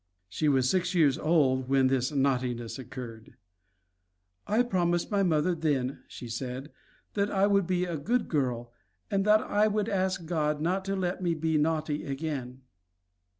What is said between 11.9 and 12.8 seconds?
again."